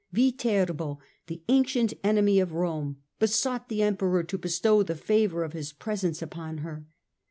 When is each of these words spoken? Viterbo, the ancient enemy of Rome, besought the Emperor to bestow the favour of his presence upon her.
Viterbo, 0.11 0.97
the 1.27 1.43
ancient 1.47 1.93
enemy 2.03 2.39
of 2.39 2.53
Rome, 2.53 2.97
besought 3.19 3.69
the 3.69 3.83
Emperor 3.83 4.23
to 4.23 4.37
bestow 4.39 4.81
the 4.81 4.95
favour 4.95 5.43
of 5.43 5.53
his 5.53 5.71
presence 5.73 6.23
upon 6.23 6.57
her. 6.65 6.87